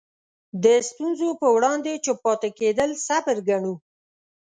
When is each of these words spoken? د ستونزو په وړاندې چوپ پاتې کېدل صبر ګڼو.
د 0.63 0.65
ستونزو 0.89 1.27
په 1.41 1.47
وړاندې 1.55 2.01
چوپ 2.03 2.17
پاتې 2.25 2.49
کېدل 2.59 2.89
صبر 3.07 3.35
ګڼو. 3.49 3.75